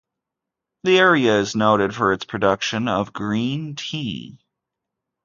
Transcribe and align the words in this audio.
The 0.83 0.97
area 0.97 1.37
is 1.39 1.55
noted 1.55 1.93
for 1.93 2.11
its 2.11 2.25
production 2.25 2.87
of 2.87 3.13
green 3.13 3.75
tea. 3.75 4.39